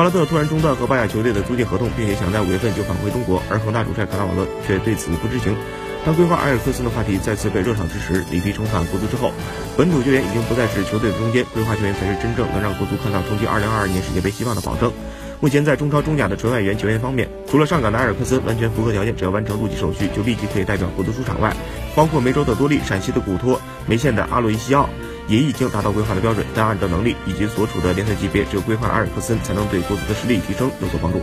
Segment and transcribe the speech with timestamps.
[0.00, 5.54] 巴勒特突然中断和巴亚球队的租借合同，并且想在五月份就返回中国，而恒大主帅卡纳瓦罗却对此不知情。
[6.06, 9.30] 当规划埃尔克森的话题再次被热场之时，里皮重返国足之后，
[9.76, 14.90] 本土球员已经不再是球队的中坚，规划球员才是真正能让国足看到冲击2022年世界杯希望的保证。
[15.38, 21.54] 目前在中超、中甲的纯外援球员方面，除了上港的埃尔克森完全符合条件，只要完成入籍手续就立即可以代表国足出场外，
[21.94, 24.88] 包括梅州的多利、陕西的古托、梅县的阿洛伊西奥
[25.30, 31.22] 也已经达到规划的标准，但按照能力以及所处的联赛级别，只有规划的埃尔克森才能对国足的实力提升有所帮助。